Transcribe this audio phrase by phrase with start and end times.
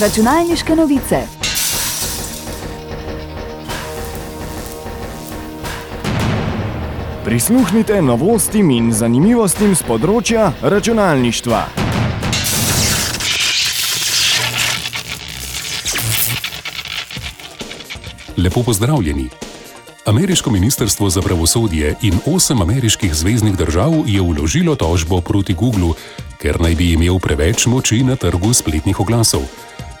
[0.00, 1.16] Računalniške novice.
[7.24, 11.60] Prisluhnite novostim in zanimivostim z področja računalništva.
[18.36, 19.28] Lepo pozdravljeni.
[20.10, 25.94] Ameriško ministrstvo za pravosodje in osem ameriških zvezdnih držav je vložilo tožbo proti Googlu,
[26.42, 29.46] ker naj bi imel preveč moči na trgu spletnih oglasov.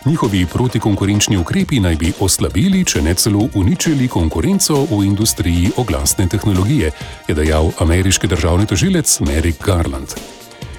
[0.04, 6.90] Njihovi protikonkurenčni ukrepi naj bi oslabili, če ne celo uničili konkurenco v industriji oglasne tehnologije,
[7.28, 10.12] je dejal ameriški državni tožilec Merrick Garland.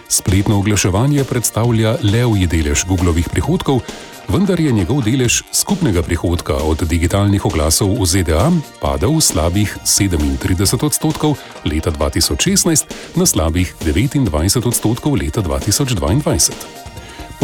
[0.08, 3.82] Spletno oglaševanje predstavlja levji delež Googlovih prihodkov,
[4.30, 10.86] vendar je njegov delež skupnega prihodka od digitalnih oglasov v ZDA padel v slabih 37
[10.86, 16.85] odstotkov leta 2016 na slabih 29 odstotkov leta 2022.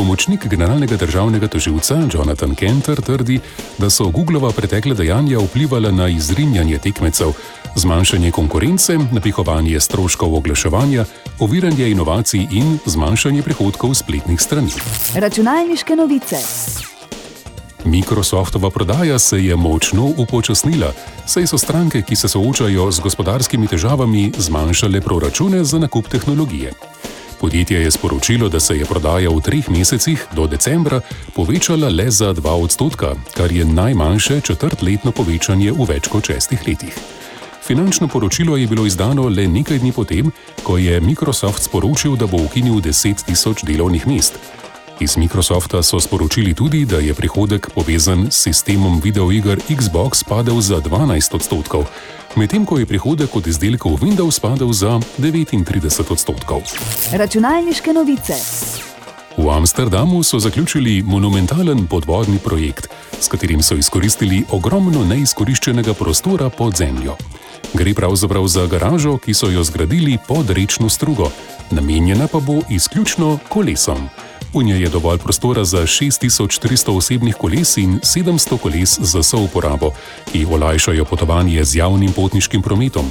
[0.02, 3.36] Pomočnik generalnega državnega toživca Jonathan Kenter trdi,
[3.78, 7.36] da so Googlova pretekle dejanja vplivala na izrinjanje tekmecev,
[7.76, 11.06] zmanjšanje konkurence, napihovanje stroškov oglaševanja,
[11.40, 14.74] oviranje inovacij in zmanjšanje prihodkov spletnih strani.
[15.14, 16.42] Računalniške novice.
[17.86, 20.94] Microsoftova prodaja se je močno upočasnila,
[21.26, 26.74] saj so stranke, ki se soočajo z gospodarskimi težavami, zmanjšale proračune za nakup tehnologije.
[27.42, 31.02] Podjetje je sporočilo, da se je prodaja v treh mesecih do decembra
[31.34, 36.94] povečala le za 2 odstotka, kar je najmanjše četrtletno povečanje v več kot šestih letih.
[37.66, 40.30] Finančno poročilo je bilo izdano le nekaj dni potem,
[40.64, 44.38] ko je Microsoft sporočil, da bo ukinil 10 tisoč delovnih mest.
[45.02, 50.78] Iz Microsofta so sporočili tudi, da je prihodek povezan s sistemom videoiger Xbox padel za
[50.78, 51.90] 12 odstotkov,
[52.36, 56.62] medtem ko je prihodek od izdelkov Windows padel za 39 odstotkov.
[57.18, 58.38] Računalniške novice.
[59.38, 62.88] V Amsterdamu so zaključili monumentalen podvodni projekt,
[63.20, 67.18] s katerim so izkoristili ogromno neizkoriščenega prostora pod zemljo.
[67.74, 71.32] Gre pravzaprav za garažo, ki so jo zgradili pod rečno strugo,
[71.72, 74.10] namenjena pa bo izključno kolesom.
[74.54, 79.92] V njej je dovolj prostora za 6300 osebnih koles in 700 koles za souporabo,
[80.32, 83.08] ki olajšajo potovanje z javnim potniškim prometom.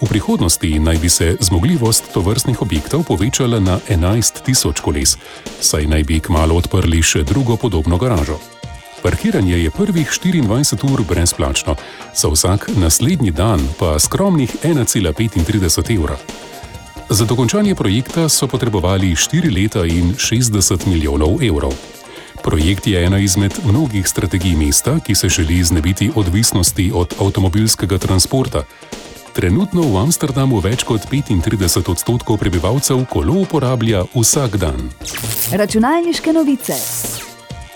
[0.00, 5.16] V prihodnosti naj bi se zmogljivost tovrstnih objektov povečala na 11 tisoč koles,
[5.60, 8.36] saj naj bi kmalo odprli še drugo podobno garažo.
[9.02, 11.76] Parkiranje je prvih 24 ur brezplačno,
[12.14, 16.18] za vsak naslednji dan pa skromnih 1,35 evra.
[17.08, 21.72] Za dokončanje projekta so potrebovali 4 leta in 60 milijonov evrov.
[22.44, 28.62] Projekt je ena izmed mnogih strategij mesta, ki se želi znebiti odvisnosti od avtomobilskega transporta.
[29.32, 34.90] Trenutno v Amsterdamu več kot 35 odstotkov prebivalcev kolo uporablja vsak dan.
[35.52, 36.76] Računalniške novice.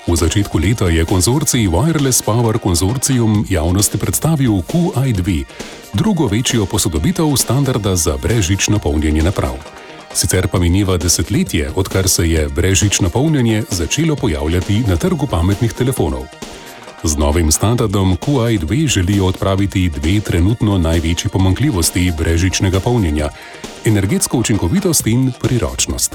[0.02, 5.44] V začetku leta je konzorcij Wireless Power Consortium javnosti predstavil QI2,
[5.94, 9.54] drugo večjo posodobitev standarda za brežično polnjenje naprav.
[10.10, 16.26] Sicer pa mineva desetletje, odkar se je brežično polnjenje začelo pojavljati na trgu pametnih telefonov.
[17.04, 23.28] Z novim standardom QI2 želijo odpraviti dve trenutno največji pomankljivosti brežičnega polnjenja:
[23.84, 26.11] energetsko učinkovitost in priročnost.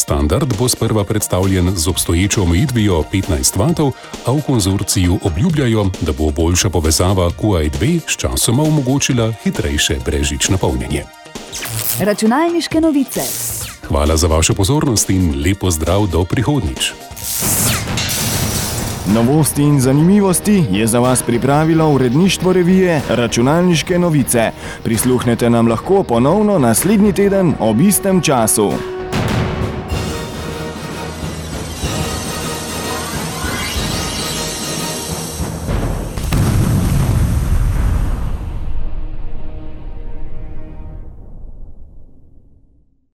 [0.00, 3.92] Standard bo sprva predstavljen z obstoječo omejitvijo 15 W,
[4.26, 11.04] a v konzorciju obljubljajo, da bo boljša povezava QI2 s časoma omogočila hitrejše brežično polnjenje.
[12.00, 13.20] Računalniške novice.
[13.88, 16.92] Hvala za vašo pozornost in lepo zdrav do prihodnič.
[19.14, 24.50] Novosti in zanimivosti je za vas pripravilo uredništvo revije Računalniške novice.
[24.84, 28.72] Prisluhnete nam lahko ponovno naslednji teden ob istem času.